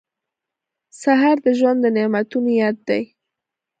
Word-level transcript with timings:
سهار 1.01 1.37
د 1.45 1.47
ژوند 1.59 1.79
د 1.81 1.85
نعمتونو 1.95 2.49
یاد 2.61 2.77
دی. 2.89 3.01